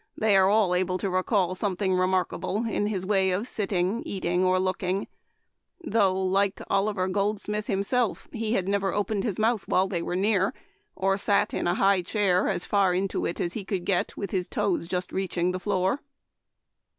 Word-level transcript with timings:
they 0.17 0.35
are 0.35 0.49
all 0.49 0.73
able 0.73 0.97
to 0.97 1.11
recall 1.11 1.53
something 1.53 1.93
remarkable 1.93 2.65
in 2.65 2.87
his 2.87 3.05
way 3.05 3.29
of 3.29 3.47
sitting, 3.47 4.01
eating, 4.03 4.43
or 4.43 4.57
looking, 4.59 5.07
though, 5.83 6.19
like 6.19 6.59
Oliver 6.71 7.07
Goldsmith 7.07 7.67
himself, 7.67 8.27
he 8.31 8.53
had 8.53 8.67
never 8.67 8.91
opened 8.91 9.23
his 9.23 9.37
mouth 9.37 9.67
while 9.67 9.87
they 9.87 10.01
were 10.01 10.15
near, 10.15 10.55
or 10.95 11.19
sat 11.19 11.53
in 11.53 11.67
a 11.67 11.75
high 11.75 12.01
chair, 12.01 12.49
as 12.49 12.65
far 12.65 12.95
into 12.95 13.27
it 13.27 13.39
as 13.39 13.53
he 13.53 13.63
could 13.63 13.85
get, 13.85 14.17
with 14.17 14.31
his 14.31 14.47
toes 14.47 14.87
just 14.87 15.11
reaching 15.11 15.51
the 15.51 15.59
floor. 15.59 16.01